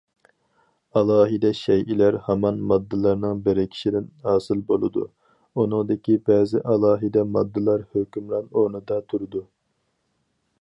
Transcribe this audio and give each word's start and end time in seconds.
ئالاھىدە 0.99 1.49
شەيئىلەر 1.57 2.15
ھامان 2.29 2.57
ماددىلارنىڭ 2.71 3.43
بىرىكىشىدىن 3.49 4.07
ھاسىل 4.23 4.63
بولىدۇ، 4.71 5.05
ئۇنىڭدىكى 5.53 6.17
بەزى 6.31 6.63
ئالاھىدە 6.73 7.27
ماددىلار 7.37 7.85
ھۆكۈمران 7.99 8.49
ئورۇندا 8.51 8.99
تۇرىدۇ. 9.13 9.45